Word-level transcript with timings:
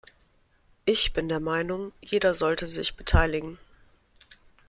Ich 0.85 1.13
bin 1.13 1.29
der 1.29 1.39
Meinung, 1.39 1.91
jeder 2.03 2.33
sollte 2.33 2.65
sich 2.65 2.95
beteiligen. 2.95 3.59